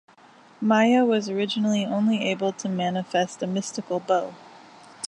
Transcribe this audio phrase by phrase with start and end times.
[0.59, 4.33] Maya was originally only able to manifest a mystical bow.